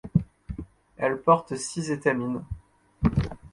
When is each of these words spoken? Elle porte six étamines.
Elle 0.97 1.21
porte 1.21 1.55
six 1.57 1.91
étamines. 1.91 2.43